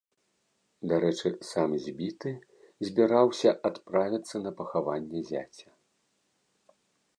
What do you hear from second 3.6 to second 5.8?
адправіцца на пахаванне зяця.